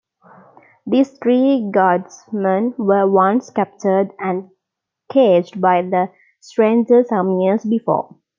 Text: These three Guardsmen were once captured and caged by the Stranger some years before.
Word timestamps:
These 0.87 1.19
three 1.19 1.69
Guardsmen 1.71 2.73
were 2.79 3.07
once 3.07 3.51
captured 3.51 4.09
and 4.17 4.49
caged 5.11 5.61
by 5.61 5.83
the 5.83 6.09
Stranger 6.39 7.03
some 7.03 7.39
years 7.39 7.63
before. 7.63 8.15